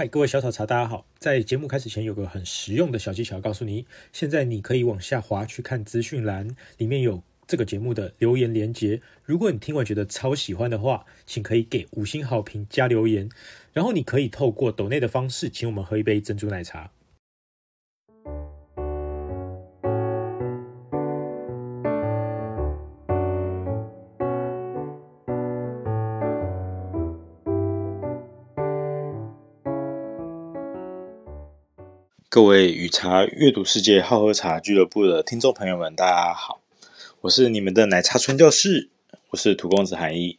[0.00, 1.04] 嗨，各位小草茶，大家好。
[1.18, 3.84] 在节目开始前，有个很实用的小技巧告诉你。
[4.14, 9.02] 现在你可以往下滑去看资讯栏，里面有这个节目的留言连接。
[9.26, 13.28] 如果你听完觉得超喜欢的话，请可以给五星好评加留言。
[13.74, 16.90] 然后你可以透过抖内的方式，请我们喝一杯珍珠奶茶。
[32.32, 36.60] 各位与茶阅读世界好喝茶俱乐部的听众朋友们，大家好，
[37.22, 38.88] 我是你们的奶茶传教士，
[39.30, 40.38] 我是土公子韩毅。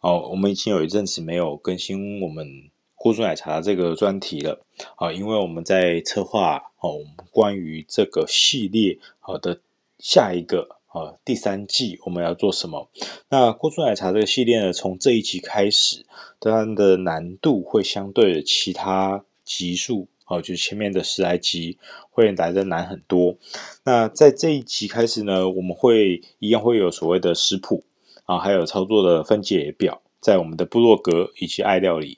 [0.00, 4.64] 哦，我们已经有一阵子没有更新我们锅煮奶茶这个专题了
[4.96, 6.98] 啊，因为我们在策划哦，
[7.30, 9.60] 关于这个系列好的
[10.00, 12.90] 下一个啊第三季我们要做什么？
[13.28, 16.04] 那锅煮奶茶这个系列呢，从这一集开始，
[16.40, 20.08] 它的难度会相对其他集数。
[20.32, 21.76] 哦，就是前面的十来集
[22.10, 23.36] 会来的难很多。
[23.84, 27.84] 那在这一集开始呢，我们会一样会有所谓的食谱
[28.24, 32.16] 啊，还有操作的分解表，在我们的部落格以及爱料理。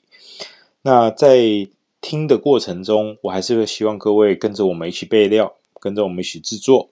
[0.83, 1.67] 那在
[1.99, 6.89] 听的过程中，我还是会希望各位跟着我们一起备料，跟着我们一起制作。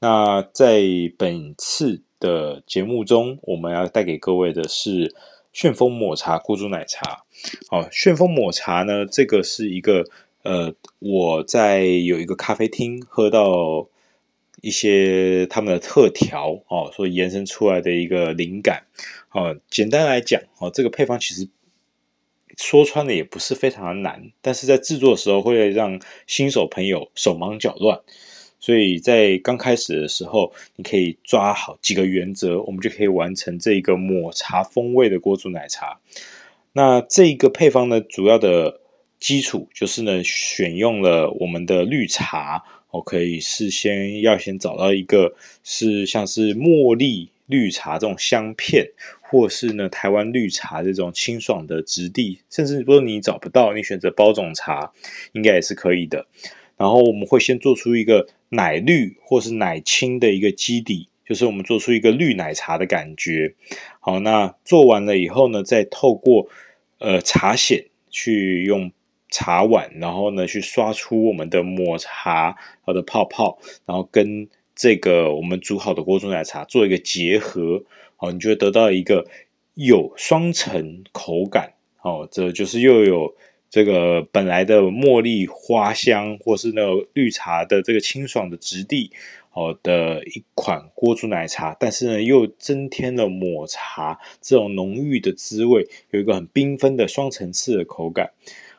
[0.00, 0.82] 那在
[1.16, 5.14] 本次的节目中，我们要带给各位的是
[5.54, 7.24] 旋风抹茶锅煮奶茶。
[7.70, 10.04] 好，旋风抹茶呢，这个是一个。
[10.46, 13.88] 呃，我在有一个咖啡厅喝到
[14.62, 18.84] 一些他们的特调哦，所以延伸出来的一个灵感
[19.32, 19.58] 哦。
[19.68, 21.48] 简单来讲哦，这个配方其实
[22.56, 28.00] 说穿了也不是非常的难，但是在制作的时候会让新手朋友手忙脚乱。
[28.60, 35.98] 所以在刚开始的时候，你可以抓好几个原则，我们就可以完成这个抹茶风味的锅煮奶茶。
[36.72, 38.80] 那这一个配方呢，主要的。
[39.18, 48.86] 基础就是呢，选用了我们的绿茶，我可以事先要先找到一个是像是茉莉绿茶这种香片，
[49.22, 54.92] 或是呢台湾绿茶这种清爽的质地，甚至如果你找不到，你选择包种茶
[55.32, 56.26] 应该也是可以的。
[56.76, 63.54] 然后我们会先做出一个奶绿或是奶清的一个基底，就是我们做出一个绿奶茶的感觉。
[63.98, 66.48] 好，那做完了以后呢，再透过
[66.98, 68.92] 呃茶筅去用。
[69.30, 77.82] 茶碗，然后呢，去刷出我们的抹茶好的泡泡，然后跟这个我们煮好的锅煮奶茶做一个结合，
[78.18, 79.26] 哦，你就会得到一个
[79.74, 81.72] 有双层口感，
[82.02, 83.34] 哦，这就是又有
[83.68, 89.10] 这个本来的茉莉花香，或是那个绿茶的这个清爽的质地，
[89.52, 98.30] 哦的一款锅煮奶茶，但是呢，又增添了抹茶这种浓郁的滋味，有一个很缤纷的双层次的口感。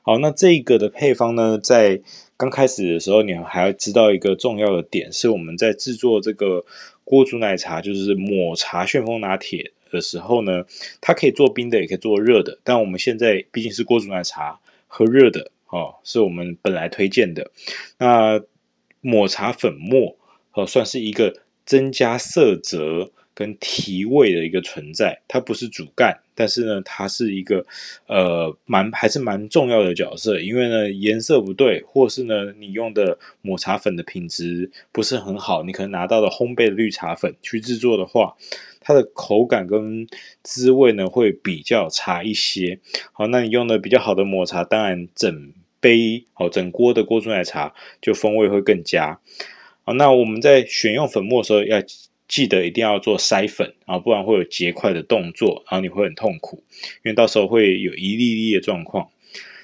[0.08, 2.00] 好，那这个的配方呢，在
[2.38, 6.64] 刚开始的时候，你还要知道一个重要的点，是我们在制作这个
[7.04, 10.64] 锅煮奶茶，就是抹茶旋风拿铁的时候呢，
[11.02, 12.58] 它可以做冰的，也可以做热的。
[12.64, 17.52] 但我们现在毕竟是锅煮奶茶，喝热的哦，是我们本来推荐的。
[17.98, 18.42] 那
[19.02, 20.16] 抹茶粉末
[20.54, 26.18] 哦，算是一个增加色泽跟提味的一个存在，它不是主干。
[26.34, 27.64] 但是呢，它是一个
[28.08, 38.36] 呃蛮还是蛮重要的角色，因为呢颜色不对，或是呢你用的抹茶粉的品质不是很好，你可能拿到的烘焙的绿茶粉去制作的话，
[38.80, 40.08] 它的口感跟
[40.42, 42.80] 滋味呢会比较差一些。
[43.14, 49.20] 好，那你用的比较好的抹茶，当然整杯好整锅的锅煮奶茶就风味会更佳。
[49.84, 51.78] 好，那我们在选用粉末的时候要。
[52.28, 56.64] 记得一定要做筛粉，啊不然会有结块的动作，然后你会很痛苦，
[57.04, 59.10] 因为到时候会有一粒粒的状况。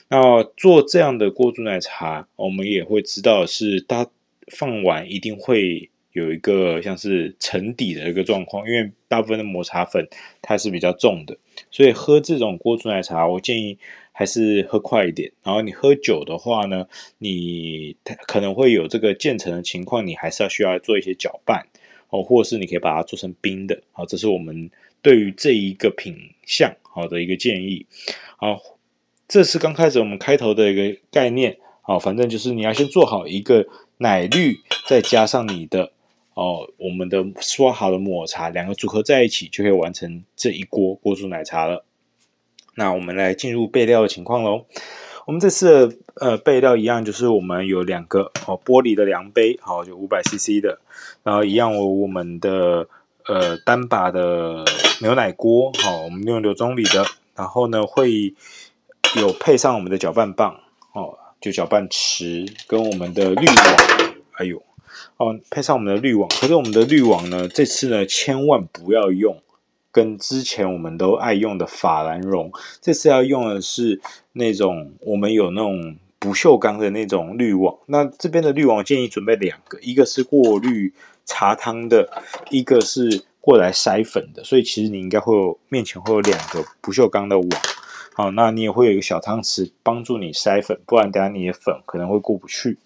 [0.09, 4.07] 那做这样的锅煮奶茶，我们也会知道是它
[4.51, 10.07] 放完一定会有一个像是沉底的一个状况，因为大部分的抹茶粉
[10.41, 11.37] 它是比较重的，
[11.71, 13.79] 所以喝这种锅煮奶茶，我建议
[14.11, 15.31] 还是喝快一点。
[15.41, 16.87] 然后你喝酒的话呢，
[17.17, 17.95] 你
[18.27, 21.65] 可能会有这个渐层的情况，你还是要需要做一些搅拌。
[22.13, 24.69] 哦，或者是你可以把它做成冰的，好，这是我们
[25.01, 26.15] 对于这一个品
[26.45, 27.87] 相好的一个建议。
[28.37, 28.61] 好，
[29.27, 33.65] 这是刚开始我们开头的一个概念，好，反正就是你要先做好一个
[33.97, 35.91] 奶绿，再加上你的
[36.35, 41.83] 哦，我们的刷好的抹茶，两个组合在一起就可以完成这一锅锅煮奶茶了。
[42.75, 44.67] 那我们来进入备料的情况喽。
[45.25, 50.79] 我们这次呃备料一样，就是我们有两个哦玻璃的量杯，好，就五百 CC 的，
[51.23, 52.87] 然后一样我我们的
[53.25, 54.65] 呃单把的
[55.01, 57.05] 牛奶锅，好，我们用六中里的，
[57.35, 58.33] 然后呢会
[59.15, 60.59] 有配上我们的搅拌棒，
[60.93, 63.55] 哦，就搅拌池跟我们的滤网，
[64.33, 64.61] 哎呦，
[65.15, 66.27] 哦，配上我们的滤网。
[66.29, 69.41] 可是我们的滤网呢，这次呢，千万不要用
[69.93, 72.51] 跟之前我们都爱用的法兰绒，
[72.81, 74.01] 这次要用的是
[74.33, 77.77] 那种我们有那种不锈钢的那种滤网。
[77.85, 80.91] 那这边的滤网建议准备两个，一个是过滤
[81.25, 82.09] 茶汤的，
[82.49, 84.43] 一个是过来筛粉的。
[84.43, 87.49] 所以其实你应该会有面前会有两个不锈钢的网。
[88.15, 92.77] 好，那你也会有一个小汤匙帮助你筛粉，不然等下你的粉可能会过不去。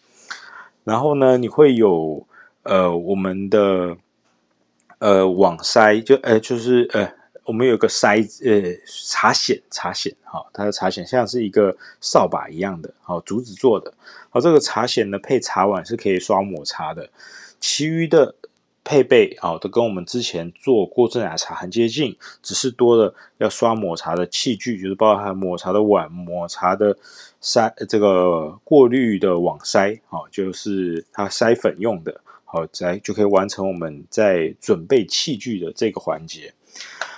[0.83, 2.25] 然后呢，你会有
[2.63, 3.98] 呃我们的
[4.99, 7.11] 呃网筛，就呃就是呃
[7.45, 13.94] 我们有个筛呃茶筅茶筅，好，它的茶筅像是一个扫把一样的，好，竹子做的。
[14.29, 17.09] 好，这个茶筅呢配茶碗是可以刷抹茶的，
[17.59, 18.35] 其余的。
[18.89, 26.97] 配备啊，都跟我们之前做锅珍奶茶很接近，只是多了要刷抹茶的器具，就是包含抹茶的碗、抹茶的
[27.41, 36.53] 筛这个过滤的网筛，啊，就是它筛粉用的，好，来就可以完成我们在准备器具的这个环节。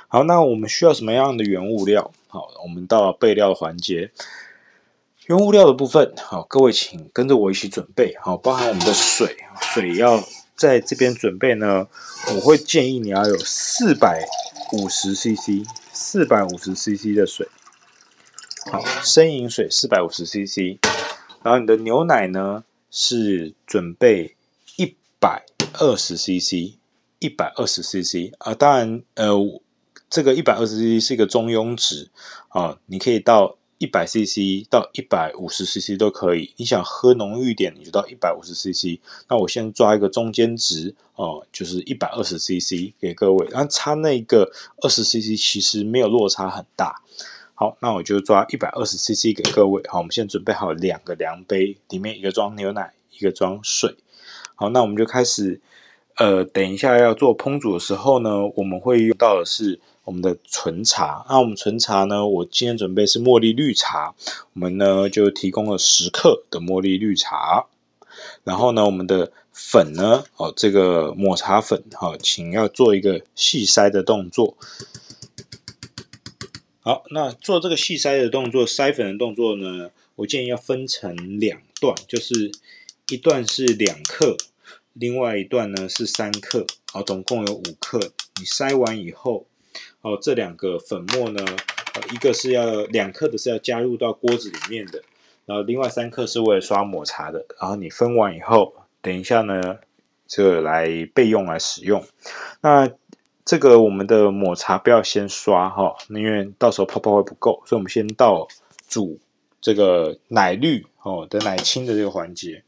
[0.08, 2.12] 好，那我们需要什么样的原物料？
[2.28, 4.12] 好，我们到备料环节，
[5.28, 10.22] 原物料的部分，好，各位请跟着我一起准备，好，包含我们的水，水要。
[10.56, 11.88] 在这边准备呢，
[12.36, 14.26] 我会建议你要有四百
[14.74, 17.48] 五十 CC，四百五十 CC 的水，
[18.70, 20.78] 好，生饮水四百五十 CC，
[21.44, 24.36] 然后你的牛奶呢是准备
[25.20, 26.78] 百二十 CC，
[27.20, 29.36] 一百二十 CC 啊，当然呃，
[30.10, 32.10] 这个一百二十 CC 是一个中庸值
[32.50, 33.58] 啊，你可以到。
[33.82, 36.54] 一百 CC 到一百五十 CC 都可以。
[36.58, 39.00] 你想喝浓郁一点，你就到一百五十 CC。
[39.30, 43.48] 那我先抓一个中间值哦，就是一百二十 CC 给各位。
[43.50, 44.52] 然后差那个
[44.82, 47.02] 二十 CC 其实没有落差很大。
[47.54, 49.82] 好，那我就抓一百二十 CC 给各位。
[49.88, 53.96] 好，我们现在准备好两个量杯，里面一个装牛奶，一个装水。
[54.60, 55.62] 好，那我们就开始。
[56.18, 59.80] 呃，等一下要做烹煮的时候呢，我们会用到的是。
[60.04, 62.26] 我们的纯茶，那我们纯茶呢？
[62.28, 64.16] 我今天准备是茉莉绿茶，
[64.54, 67.68] 我们呢就提供了十克的茉莉绿茶。
[68.44, 74.58] 然后呢，我们的粉呢，哦，这个抹茶粉，好，请要做一个细筛的动作。
[76.80, 82.52] 好，那做这个细筛的动作，筛粉的动作呢，我建议要分成两段，就是
[83.10, 84.36] 一段是两克，
[85.00, 88.00] 另外一段呢是三克，好，总共有五克。
[88.40, 89.46] 你筛完以后。
[90.02, 91.46] 好，这两个粉末呢，
[92.14, 95.02] 一个是要两克的，是要加入到锅子里面的，
[95.46, 97.46] 然后另外三克是为了刷抹茶的。
[97.60, 99.80] 然后你分完以后，等一下呢，
[100.28, 102.04] 这个来备用来使用。
[102.62, 102.90] 那
[103.46, 108.48] 这个我们的抹茶不要先刷哈，因为到时候泡泡会不够，所以我们先倒
[108.88, 109.20] 煮
[109.60, 112.64] 这个奶绿哦的奶清的这个环节。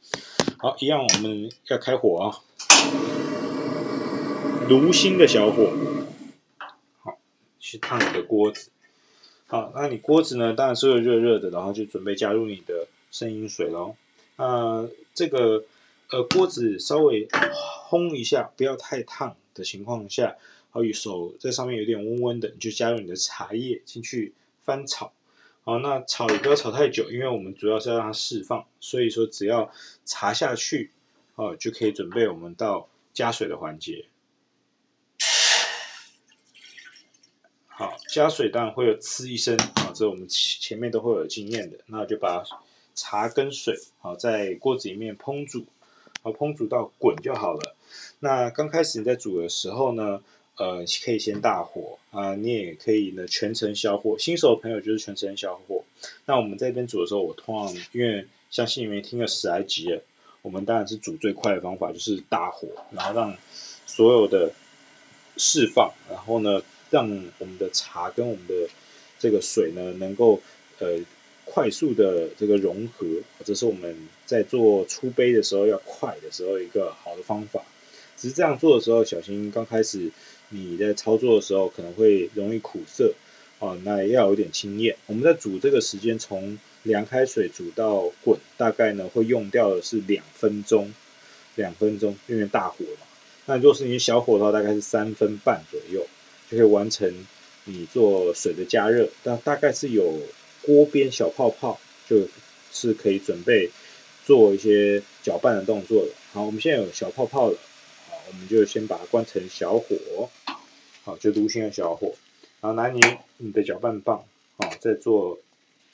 [0.61, 2.37] 好，一样我们要开火啊，
[4.69, 5.73] 炉心的小火。
[6.99, 7.17] 好
[7.59, 8.69] 去烫你的锅子，
[9.47, 10.53] 好，那你锅子呢？
[10.53, 13.95] 当然是热热的，然后就准备加入你的生饮水喽。
[14.35, 15.63] 那这个
[16.11, 17.27] 呃锅子稍微
[17.89, 20.35] 烘一下，不要太烫的情况下，
[20.69, 24.33] 好，有手在上面有点温温的，你就加入你的茶叶进去
[24.63, 25.11] 翻炒。
[25.63, 29.71] 好，那炒也不要炒太久，因为我们主要是要让它释放，所以说只要
[30.05, 30.89] 茶下去，
[31.35, 34.05] 哦，就可以准备我们到加水的环节。
[37.67, 41.77] 好，加水当然会有呲一声啊，这我们前面都会有经验的。
[41.85, 42.43] 那就把
[42.95, 45.67] 茶跟水好在锅子里面烹煮，
[46.23, 47.75] 好烹煮到滚就好了。
[48.19, 50.23] 那刚开始你在煮的时候呢，
[50.57, 54.17] 呃，可以先大火啊，你也可以呢全程小火。
[54.19, 55.83] 新手的朋友就是全程小火。
[56.25, 60.01] 那我们在这边煮的时候，我通常因为相信你们听了十来集了，
[60.41, 63.35] 我们当然是煮最快的方法就是大火，然后让
[63.85, 64.51] 所有的
[65.37, 66.61] 释放，然后呢。
[66.91, 68.67] 让我们的茶跟我们的
[69.17, 70.41] 这个水呢，能够
[70.79, 70.99] 呃
[71.45, 73.07] 快速的这个融合，
[73.45, 77.63] 这是我们在做出杯的时候要快的时候一个好的方法。
[78.17, 80.11] 只是这样做的时候，小心刚开始
[80.51, 83.13] 你在操作的时候可能会容易苦涩
[83.59, 84.95] 啊，那也要有点经验。
[85.07, 90.93] 我们在煮这个时间从凉开水煮到滚，大概呢会用掉的是两分钟，
[91.55, 93.07] 两分钟，因为大火嘛。
[93.47, 96.07] 那如果是你小火的话，大概是三分半左右。
[96.49, 97.09] 就可以完成
[97.63, 100.19] 你做水的加热，但大概是有
[100.61, 101.79] 锅边小泡泡，
[102.09, 102.27] 就
[102.73, 103.69] 是可以准备
[104.25, 106.13] 做一些搅拌的动作了。
[106.33, 107.57] 好，我们现在有小泡泡了，
[108.09, 110.29] 好，我们就先把它关成小火，
[111.17, 112.13] 就炉心的小火，
[112.61, 112.99] 然后拿你
[113.37, 114.23] 你的搅拌棒，
[114.57, 115.39] 啊，再做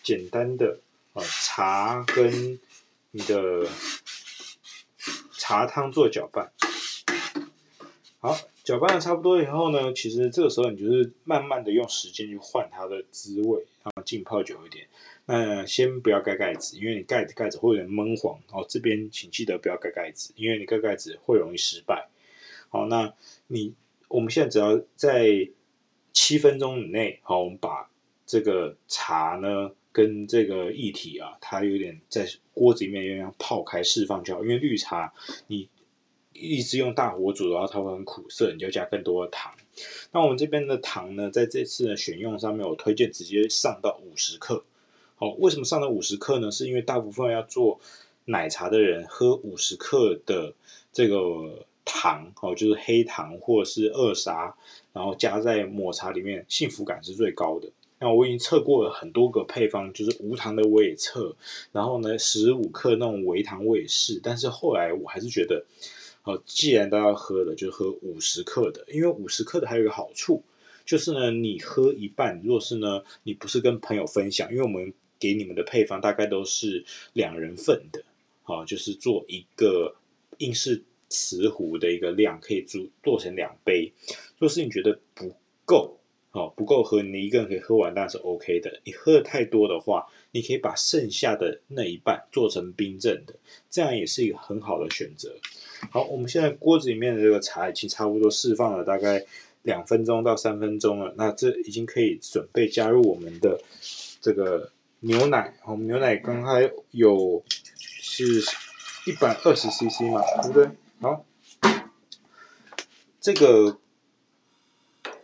[0.04, 0.80] 简单的
[1.14, 2.60] 啊茶跟
[3.12, 3.68] 你的
[5.32, 6.52] 茶汤做搅拌。
[8.20, 14.88] 好，搅拌的差不多以后呢，其实这个时候你就是慢慢的用时间去换它的滋味，然后浸泡久一点。
[15.26, 18.40] 那先不要盖盖子，因为你盖子盖子会有点闷黄。
[18.52, 22.08] 哦，这边请记得不要盖盖子，因为你盖盖子会容易失败。
[22.70, 23.14] 好，那
[23.48, 23.74] 你
[24.08, 25.50] 我们现在只要在
[26.14, 27.90] 七分钟以内，好，我们把
[28.26, 35.14] 这个茶呢跟这个液体啊，它有点在锅子里面有点泡开释放就好，因为绿茶
[35.48, 35.70] 你。
[36.40, 39.56] 一直用大火煮的话，它会很苦涩，你就加更多的糖。
[40.12, 44.64] 那我们这边的糖呢，在这次的选用上面，我推荐直接上到五十克。
[45.16, 46.52] 好，为什么上到五十克呢？
[46.52, 47.80] 是因为大部分要做
[48.26, 50.54] 奶茶的人喝五十克的
[50.94, 54.56] 这个糖，哦，就是黑糖或者是二砂，
[54.94, 57.68] 然后加在抹茶里面，幸福感是最高的。
[58.00, 61.36] 那我已经测过了很多个配方，就是无糖的我也测，
[61.72, 65.66] 然后呢，十五克那种微糖我也试，但是后来我还是觉得。
[66.24, 70.44] 哦，既然都要喝的，就喝五十克的，因为五十克的还有一个好处，
[70.86, 78.04] 就是呢，你喝一半，若是呢，你不是跟朋友分享，因为我们给你们的配方大概都是两人份的，
[78.44, 79.96] 好，就是做一个
[80.38, 83.94] 英式瓷壶的一个量，可以做做成两杯。
[84.38, 85.36] 若是你觉得不
[85.66, 85.98] 够，
[86.32, 88.80] 哦，不够喝，你一个人可以喝完，当然是 OK 的。
[88.84, 93.34] 你喝的太多的话，你可以把剩下的那一半做成冰镇的，
[93.70, 95.36] 这样也是一个很好的选择。
[95.90, 99.26] 好，我们现在锅子里面的这个茶已经差不多释放了大概
[99.64, 103.60] 两分钟到三分钟了，那这已经可以准备加入我们的
[104.22, 105.54] 这个牛奶。
[105.66, 107.44] 我们牛奶刚才有
[107.80, 108.24] 是
[109.06, 110.68] 一百二十 CC 嘛，对不对？
[111.00, 111.26] 好，
[113.20, 113.78] 这个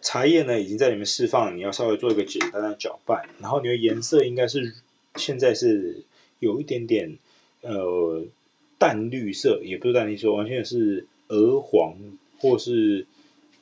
[0.01, 4.75] 茶叶呢已经在里面释放，你要稍微做一个简单的搅拌，然后你的颜色应该是
[5.15, 6.03] 现在是
[6.39, 7.17] 有一点点
[7.61, 8.25] 呃。
[8.79, 11.95] 淡绿色也不是淡绿色，完全是鹅黄
[12.37, 13.07] 或是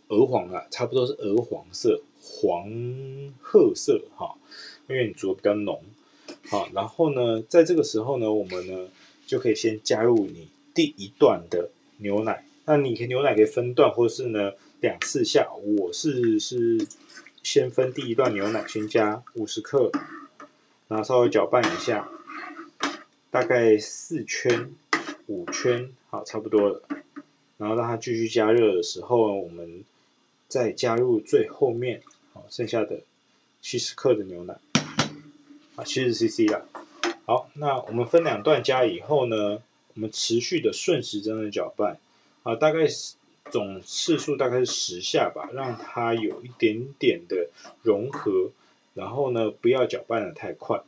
[0.08, 2.72] 鹅黄啊，差不多是鹅黄色、黄
[3.40, 4.34] 褐色哈，
[4.90, 5.80] 因为你煮的比较浓。
[6.50, 8.88] 好，然后呢，在这个时候呢，我们呢
[9.28, 11.70] 就可以先加入你第一段的
[12.02, 12.46] 牛奶。
[12.66, 15.50] 那你可以牛奶可以分段，或是呢两次下。
[15.78, 16.86] 我是是
[17.42, 19.92] 先分第一段牛奶，先加五十克，
[20.88, 22.08] 然后稍微搅拌一下，
[23.32, 24.72] 大概四圈。
[25.28, 26.82] 五圈，好，差不多了。
[27.58, 29.82] 然后让它继续加热的时候，我们
[30.50, 32.02] 再加入最后面，
[32.34, 33.00] 好，剩下的
[33.62, 34.58] 七十克的牛奶，
[35.78, 36.68] 啊，七十 CC 了。
[37.26, 39.60] 好，那我们分两段加以后呢，
[40.02, 42.00] 我们持续的顺时针的搅拌，
[42.42, 42.88] 啊，大概
[43.52, 47.50] 总次数大概是十下吧，让它有一点点的
[47.84, 48.50] 融合。
[48.96, 50.82] 然后呢，不要搅拌得太快。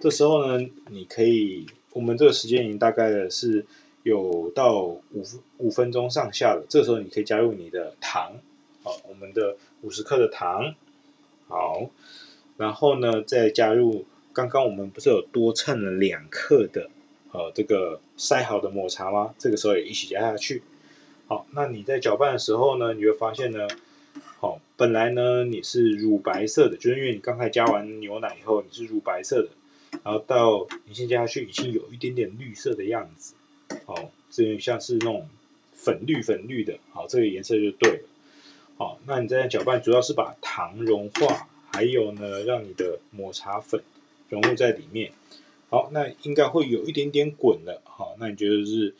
[0.00, 1.66] 这时候呢，你可以。
[1.92, 3.66] 我们这个时间已经大概的是
[4.02, 5.22] 有到五
[5.58, 8.36] 五分钟上下了，这时候你可以加入你的糖，
[8.82, 10.74] 好，我们的五十克的糖，
[11.46, 11.90] 好，
[12.56, 16.88] 然后呢再加入刚刚我们不是有多称了两克的
[17.32, 19.34] 呃这个筛好的抹茶吗？
[19.38, 20.62] 这个时候也一起加下去，
[21.26, 23.68] 好，那你在搅拌的时候呢，你会发现呢，
[24.38, 29.48] 好，本来呢你是乳白色的，就是因为你刚才加完牛奶以后你是乳白色的。
[30.04, 33.34] 然后到你先加下去，已经有一点点绿色的样子，
[33.86, 35.26] 好，这像是那种
[35.72, 38.08] 粉绿粉绿的，好，这个颜色就对了，
[38.76, 43.80] 好，那你在搅拌，主要是把糖融化，还有呢，让你的抹茶粉
[44.28, 45.12] 融入在里面，
[45.68, 48.94] 好，那应该会有一点点滚了，好，那你觉得是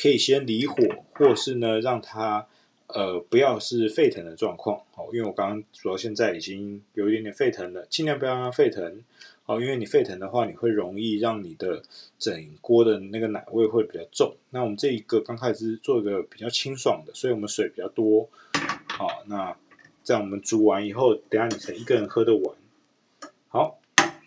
[0.00, 0.76] 可以先离火，
[1.14, 2.46] 或是呢让它
[2.88, 9.02] 呃不要是沸腾的状况，好，因为我刚刚主要现在已经有一点点沸腾了，尽量不要让它沸腾。
[9.46, 11.82] 哦，因为你沸腾的话，你会容易让你的
[12.18, 14.36] 整锅的那个奶味会比较重。
[14.50, 18.28] 那我们这一个刚开始做一个比较清爽的，所以我们水比较多。
[18.88, 19.56] 好，那
[20.02, 22.54] 在我们煮完以后，等下你才一个人喝得完。
[23.48, 23.77] 好，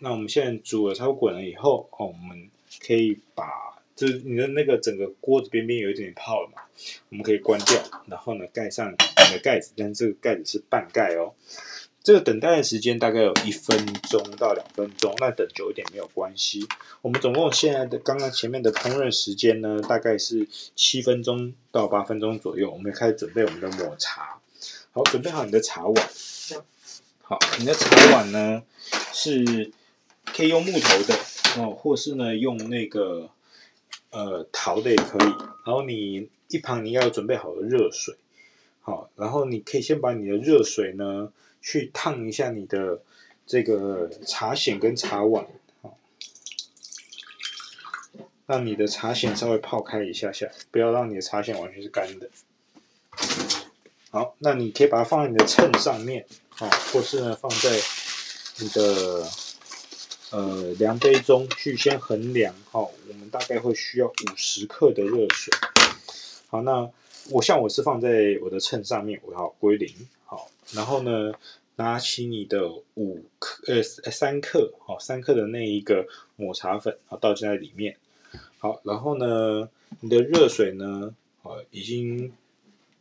[0.02, 2.50] 那我们现在煮了差不多滚了以后，哦，我们
[2.84, 3.46] 可以把
[3.94, 6.62] 就是你的那个整个锅子边边有一点点泡了嘛，
[7.10, 8.96] 我们可以关掉，然后呢盖上你
[9.32, 11.34] 的盖子，但是这个盖子是半盖哦。
[12.02, 13.78] 这个等待的时间大概有一分
[14.10, 16.66] 钟到两分钟，那等久一点没有关系。
[17.00, 22.72] 我们总共现在的刚刚前面的烹饪时间呢，大概是七分钟到八分钟左右。
[22.72, 24.40] 我们开始准备我们的抹茶。
[24.90, 26.08] 好，准备好你的茶碗。
[27.20, 28.64] 好，你的茶碗呢
[29.12, 29.70] 是
[30.34, 31.14] 可以用木头的
[31.58, 33.30] 哦，或是呢用那个
[34.10, 35.28] 呃陶的也可以。
[35.64, 38.16] 然后你一旁你要准备好的热水。
[38.80, 41.32] 好，然后你可以先把你的热水呢。
[41.64, 43.02] 去烫一下你的
[43.46, 45.46] 这个茶筅跟茶碗，
[45.80, 45.96] 好，
[48.46, 52.28] 让你的茶筅稍微泡开一下下，不要让你的茶筅完全是干的。
[54.10, 56.26] 好，那你可以把它放在你的秤上面，
[56.58, 57.70] 啊，或是呢放在
[58.58, 59.24] 你的
[60.32, 65.52] 呃量杯中去先衡量，好，我们大概会需要五十克的热水。
[66.48, 66.90] 好，那
[67.30, 69.88] 我像我是放在我的秤上面，我要归零，
[70.24, 71.32] 好，然后呢，
[71.76, 77.96] 拿起你的五克呃三克，好三克的那一个抹茶粉，好倒进来里面，
[78.58, 79.68] 好，然后呢，
[80.00, 82.32] 你的热水呢，好已经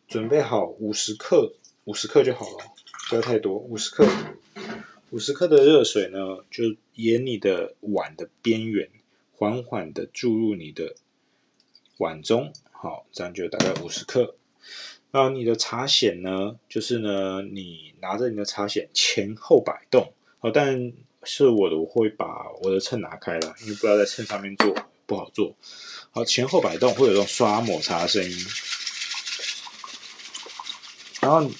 [0.07, 1.53] 准备好五十克，
[1.85, 2.65] 五十克就好了，
[3.09, 4.05] 不要太多，五十克，
[5.11, 6.63] 五十克的热水呢，就
[6.95, 8.89] 沿你的碗的边缘，
[9.33, 10.95] 缓缓的注入你的
[11.97, 14.35] 碗中，好，这样就大概五十克。
[15.11, 24.73] 然后你的茶筅呢，就是呢，你拿着你的茶筅前后摆动，好，但是我的我会把我的秤拿开了，因为不要在秤上面做
[25.05, 25.57] 不好做。
[26.11, 28.37] 好，前后摆动会有这种刷抹茶的声音。
[31.19, 31.51] 然后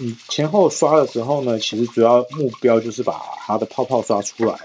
[0.00, 4.58] 你前后刷的时候呢，其实主要目标就是把它的泡泡刷出来。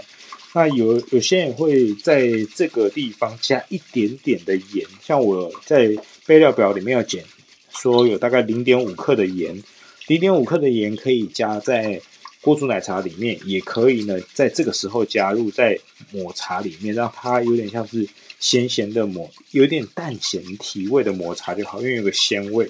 [0.54, 5.96] 那有有些人会在这个地方加一点点的盐，像我在
[6.26, 7.24] 备料表里面要减。
[7.72, 9.64] 说有大概零点五克的盐，
[10.08, 12.02] 零点五克的盐可以加在
[12.42, 15.80] 锅煮奶茶里面，也可以呢，在这个时候加入在
[16.12, 18.06] 抹茶里面，让它有点像是
[18.40, 22.68] 咸咸的抹，有点淡咸提味的抹茶就好，因为有个鲜味。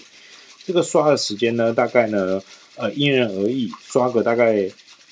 [0.70, 2.40] 这个刷的时间呢，大概呢，
[2.76, 4.70] 呃，因人而异，刷个大概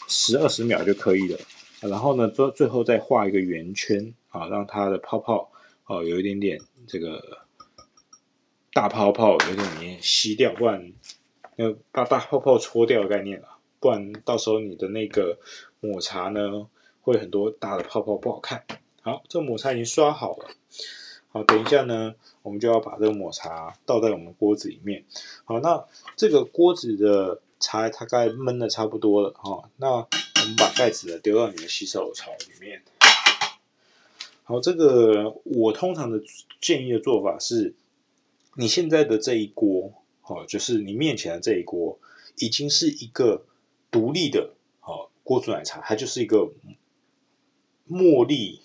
[0.08, 1.40] 十二十秒就可以了。
[1.82, 5.52] 然后呢，最最后再画一个圆圈啊，让它的泡泡
[5.88, 7.40] 哦、有一点点这个。
[8.72, 10.94] 大泡泡有点黏，吸掉，不然
[11.56, 13.48] 要把大泡泡搓掉的概念了，
[13.80, 15.40] 不然到时候你的那个
[15.80, 16.68] 抹茶呢，
[17.02, 18.64] 会很多大的泡泡，不好看。
[19.02, 20.50] 好，这抹茶已经刷好了。
[21.30, 25.06] 好，等一下呢，我们就要把这个抹茶倒在我们锅子里面。
[25.46, 25.86] 好，那
[26.16, 29.70] 这个锅子的茶大概焖的差不多了哈。
[29.78, 32.82] 那我们把盖子丢到你的洗手槽里面。
[34.44, 36.22] 好，这个我通常的
[36.62, 37.76] 建议的做法是。
[38.60, 42.00] 你现在的这一锅，哦，就是你面前的这一锅，
[42.38, 43.46] 已经是一个
[43.92, 46.52] 独立的，哦，锅煮奶茶，它就是一个
[47.88, 48.62] 茉莉，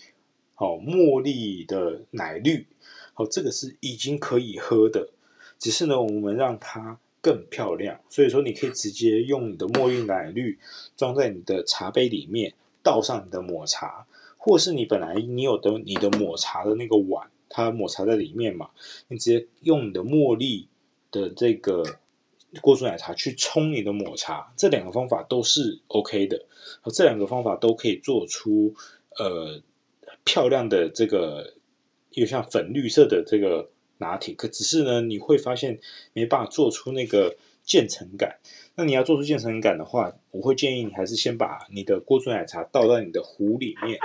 [0.63, 2.69] 哦，茉莉的奶绿，
[3.15, 5.09] 好，这个是已经可以喝的，
[5.59, 10.61] 只是呢，我们让它更漂亮，所以说你可以直接用你的茉莉奶绿
[10.97, 14.07] 装在你的茶杯里面，倒上你的抹茶，
[14.39, 17.29] 或是你本来你有的你的抹茶的那个碗。
[17.55, 18.71] 它抹茶在里面嘛，
[19.09, 20.69] 你直接用你的茉莉
[21.11, 21.83] 的这个
[22.63, 26.47] 过煮奶茶去冲你的抹茶，这两个方法都是 OK 的。
[26.95, 28.75] 这两个方法都可以做出
[29.19, 29.61] 呃
[30.25, 31.55] 漂亮的这个，
[32.11, 34.35] 有像粉绿色的这个拿铁。
[34.35, 35.81] 可只是呢，你会发现
[36.13, 38.39] 没办法做出那个渐层感。
[38.75, 43.99] 那你要做出渐层感的话，我会建议你还是先把你的锅煮奶茶倒在你的壶里面，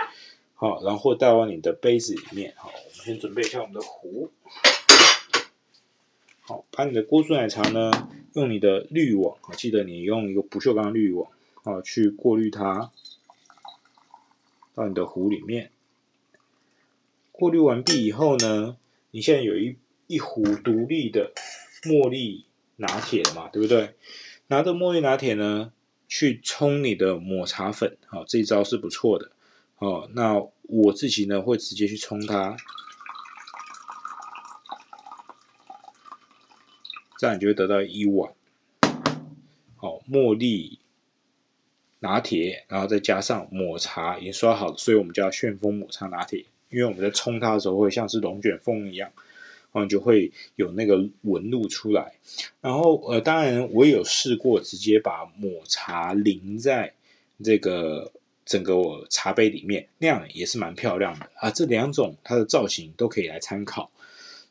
[0.56, 2.69] 好，然后倒到你的杯子里面，好。
[2.69, 4.30] 我们先准备一下我们的壶，
[6.41, 11.32] 好，把你的锅煮奶茶呢，用你的滤网，记得你用一个不锈钢滤网，
[11.63, 12.91] 啊，去过滤它，
[14.75, 15.71] 到你的壶里面。
[17.38, 18.78] 过滤完毕以后呢，
[19.12, 21.34] 你现在有一一壶独立的
[21.84, 22.47] 茉莉
[22.78, 23.95] 拿铁了嘛，对不对？
[24.47, 25.71] 拿着茉莉拿铁呢，
[26.08, 29.32] 去冲你的抹茶粉，好，这一招是不错的，
[29.78, 32.58] 哦，那我自己呢，会直接去冲它。
[37.19, 38.34] 这样你就会得到一碗，
[39.76, 40.80] 好茉莉
[42.00, 46.47] 拿铁，然后再加上抹茶已经刷好了，所以我们叫旋风抹茶拿铁。
[46.69, 49.12] 因为我们在冲它的时候会像是龙卷风一样，
[49.71, 52.13] 然后就会有那个纹路出来。
[52.62, 56.93] 然后呃，当然我也有试过直接把抹茶淋在
[57.43, 58.12] 这个
[58.45, 61.51] 整个我茶杯里面，那样也是蛮漂亮的啊。
[61.51, 63.91] 这两种它的造型都可以来参考。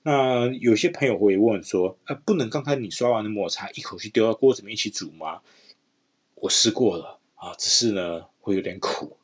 [0.02, 5.40] 那有些朋友会问说：“啊，不能刚才你刷完的抹茶一口气丢到锅子里面一起煮吗？”
[6.36, 9.16] 我试过了啊，只是呢会有点苦，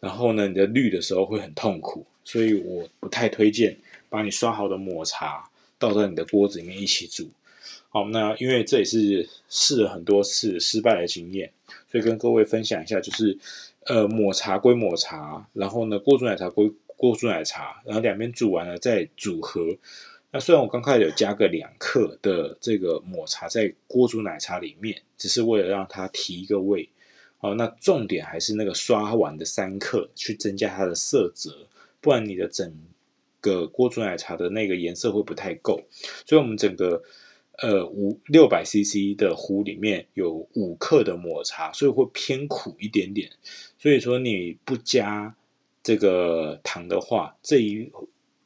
[0.00, 3.76] 然后呢你的滤的时候会很痛苦，所以我不太推荐
[4.08, 7.28] 把你刷好的抹茶倒在你的锅子里面一起煮。
[7.88, 11.52] 好，那因为这也是试了很多次失败的经验，
[11.90, 13.38] 所以跟各位分享一下，就是
[13.86, 19.76] 呃抹茶归抹茶，然后呢锅煮奶茶归锅煮奶茶，然后两边煮完了再组合。
[20.32, 26.88] 那虽然我刚开始有加个两克的这个抹茶在锅煮奶茶里面，只是为了让它提一个味，
[27.38, 31.68] 好，那重点还是那个刷完的三克去增加它的色泽，
[32.04, 32.70] 不然你的整
[33.40, 35.80] 个锅煮奶茶的那个颜色会不太够，
[36.26, 37.02] 所以我们整个
[37.56, 43.30] 呃五六百 CC 的壶里面有五克的抹茶，所以会偏苦一点点。
[43.78, 45.34] 所以说你不加
[45.82, 47.90] 这个糖的话，这一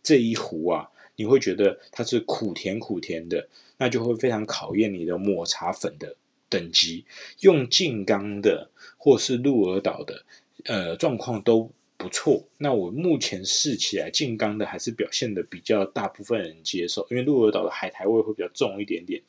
[0.04, 6.14] 这一壶啊，你会觉得它是苦甜苦甜的，那就会非常考验你的抹茶粉的
[6.48, 7.04] 等级。
[7.40, 10.24] 用静冈的或是鹿儿岛的，
[10.66, 11.72] 呃，状况都。
[11.98, 19.20] 不错，那我目前试起来，静冈的还是表现的比较大部分人接受，因为鹿儿岛的海苔味会比较重一点点，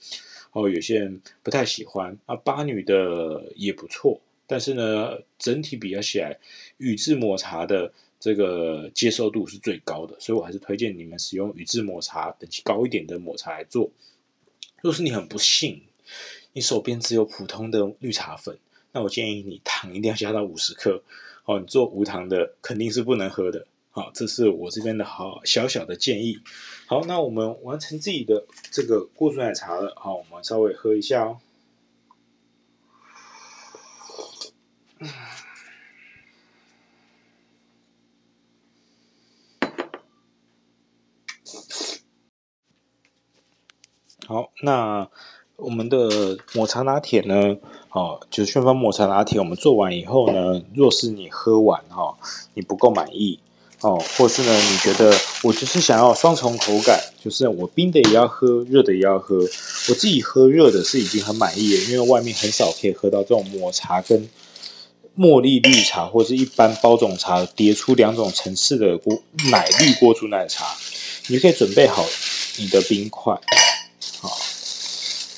[0.52, 2.36] 哦，有些人不太喜欢啊。
[2.36, 6.38] 八女的也不错，但是呢，整体比较起来，
[6.78, 13.90] 宇治抹茶的这个接受度是最高的，所以我还是推荐你们使用宇治抹茶等级高一点的抹茶来做。
[14.84, 15.82] 若是你很不幸，
[16.54, 18.60] 你手边只有普通的绿茶粉，
[18.92, 21.02] 那我建议你糖一定要加到五十克。
[21.50, 23.66] 哦，你做无糖的肯定是不能喝的。
[23.90, 26.38] 好，这是我这边的好小小的建议。
[26.86, 29.96] 好，那我们完成自己的这个过煮奶茶了。
[29.96, 31.40] 好，我们稍微喝一下哦。
[44.28, 45.10] 好，那
[45.62, 47.58] 我们的抹茶拿铁呢？
[47.92, 52.16] 哦，就是旋风抹茶拿铁，我们做完以后呢，若是你喝完哈、哦，
[52.54, 53.40] 你不够满意
[53.82, 55.12] 哦，或是呢，你觉得
[55.44, 59.38] 我就是想要双重口感，就是我冰的也要喝，热的也要喝。
[59.38, 64.30] 我自己喝热的是已经很满意了，因为外面很少可以喝到这种抹茶跟
[65.18, 70.66] 茉莉绿茶或是一般包种茶叠出两种层次的锅奶绿锅煮奶茶。
[71.28, 72.06] 你可以准备好
[72.58, 73.40] 你的冰块。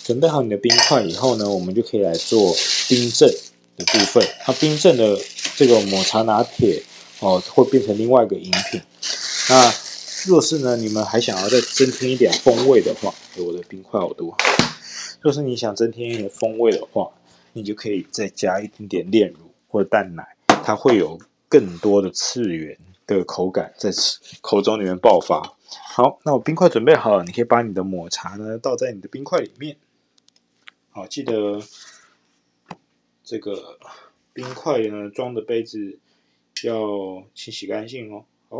[0.04, 2.54] 准备好你的冰块以后呢，我们就可以来做
[2.90, 3.30] 冰镇
[3.78, 4.24] 的部分。
[4.48, 5.18] 那冰镇的
[5.56, 6.82] 这个抹茶拿铁
[7.20, 8.82] 哦，会变成另外一个饮品。
[9.50, 9.74] 那
[10.26, 14.36] 若是呢，你们还想要再增添一点风味的话，我的冰块好多。
[15.22, 17.12] 若是你想增添一点风味的话，
[17.54, 23.92] 你就可以再加一点点炼乳或者淡奶，它会有更多的次元的口感在
[24.42, 25.54] 口中里面爆发。
[25.94, 29.78] 好，那我冰块准备好了，你可以把你的抹茶呢倒在你的冰块里面。
[30.94, 31.62] 好，记得
[33.24, 33.80] 这个
[34.34, 36.00] 冰块呢，装的杯子
[36.64, 38.26] 要清洗干净哦。
[38.50, 38.58] 好，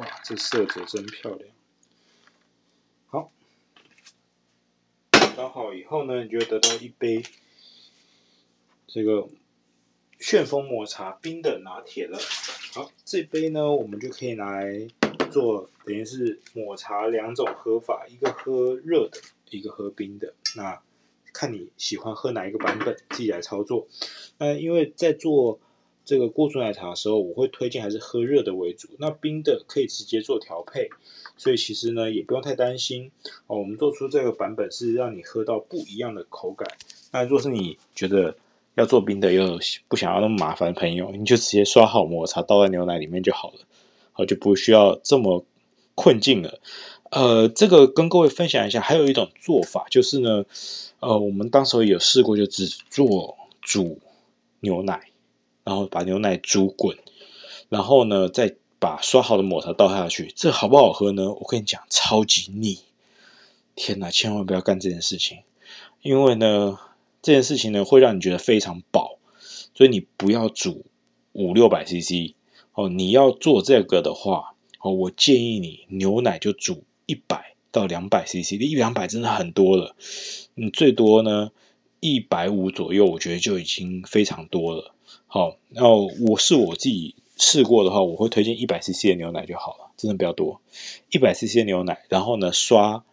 [0.00, 1.48] 哇，这色泽真漂亮。
[3.06, 3.30] 好，
[5.36, 7.22] 装好以后呢，你就会得到一杯
[8.88, 9.28] 这个
[10.18, 12.18] 旋风抹茶冰的拿铁了。
[12.72, 14.88] 好，这杯呢，我们就可以拿来。
[15.34, 19.18] 做等于是抹茶两种喝法，一个喝热的，
[19.50, 20.32] 一个喝冰的。
[20.54, 20.80] 那
[21.32, 23.88] 看你喜欢喝哪一个版本，自己来操作。
[24.38, 25.58] 那因为在做
[26.04, 28.88] 这个锅煮奶茶的时候，我会推荐还是喝热的为主。
[28.98, 30.88] 那冰的可以直接做调配，
[31.36, 33.10] 所以其实呢也不用太担心
[33.48, 33.58] 哦。
[33.58, 36.68] 我们做出这个版本是让你喝到不一样的口感。
[37.10, 38.36] 那若是你觉得
[38.76, 43.58] 要做冰的又不想要那么麻烦朋友，你就直接刷好抹茶倒在牛奶里面就好了。
[44.14, 45.44] 好，就不需要这么
[45.94, 46.60] 困境了。
[47.10, 50.44] 呃，这个跟各位分享一下，还有一种做法就是呢，
[51.00, 54.00] 呃，我们当时候有试过，就只做煮
[54.60, 55.10] 牛奶，
[55.62, 56.96] 然后把牛奶煮滚，
[57.68, 60.32] 然后呢再把刷好的抹茶倒下去。
[60.34, 61.32] 这好不好喝呢？
[61.32, 62.78] 我跟你讲，超级腻！
[63.76, 65.38] 天哪，千万不要干这件事情，
[66.02, 66.78] 因为呢，
[67.22, 69.18] 这件事情呢会让你觉得非常饱，
[69.74, 70.84] 所以你不要煮
[71.32, 72.34] 五六百 CC。
[72.74, 79.94] 哦，你要做这个的话，哦，我建议你牛奶就煮一百到两百 CC，一两百真的很多了。
[80.56, 81.52] 你最多呢
[82.00, 84.92] 一百五左右，我觉得就已经非常多了。
[85.28, 90.60] 好，然后我是我自己试过的话，我会推荐一百 CC 的牛奶就好了，真的不要多。
[91.10, 93.04] 一百 CC 的牛奶，然后呢刷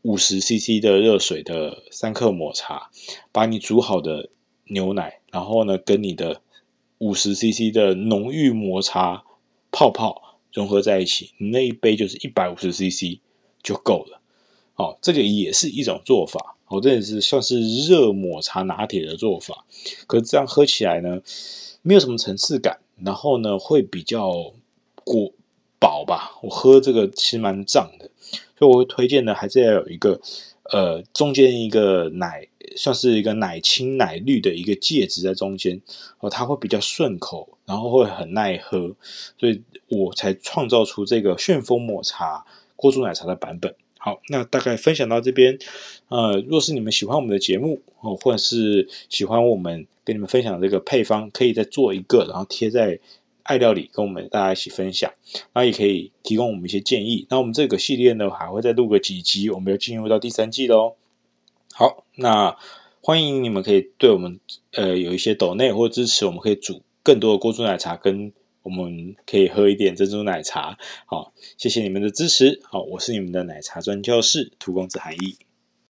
[0.00, 2.90] 五十 CC 的热水的三克抹茶，
[3.32, 4.30] 把你煮好的
[4.64, 6.40] 牛奶，然后呢跟你的。
[7.00, 9.24] 五十 CC 的浓郁抹茶
[9.70, 13.20] 泡泡融合在一起，你那一杯就是一百五十 CC
[13.62, 14.20] 就够了。
[14.76, 16.56] 哦，这个也是一种做法。
[16.68, 19.64] 我这也是算是热抹茶拿铁的做法。
[20.06, 21.20] 可是这样喝起来呢，
[21.82, 24.52] 没有什么层次感，然后呢会比较
[25.02, 25.32] 过
[25.78, 26.38] 饱吧。
[26.42, 28.10] 我喝这个其实蛮胀的，
[28.58, 30.20] 所以我会推荐呢，还是要有一个
[30.70, 32.46] 呃中间一个奶。
[32.76, 35.80] 算是一个奶青奶绿的一个戒指在中间
[36.20, 38.94] 哦，它会比较顺口，然后会很耐喝，
[39.36, 43.74] 所以我才创造出这个旋风抹茶锅煮奶茶的版本。
[43.98, 45.58] 好，那大概分享到这边。
[46.08, 53.00] 呃，若是你们喜欢我们的节目哦，或者是喜欢我们跟你们分享这个配方，可以再做一个，然后贴在
[53.50, 55.12] 爱料理跟我们大家一起分享，
[55.52, 57.26] 那也可以提供我们一些建议。
[57.28, 60.94] 那我们这个系列呢，还会再录个几集，我们要进入到第三季喽。
[61.74, 62.56] 好，那
[63.02, 64.38] 欢迎你们可以对我们
[64.74, 68.32] 呃有一些抖内或支持，我们可以煮更多的锅煮奶茶，跟
[68.62, 70.78] 我们可以喝一点珍珠奶茶。
[71.06, 72.60] 好，谢谢你们的支持。
[72.62, 75.36] 好，我是你们的奶茶专教室涂公子韩毅。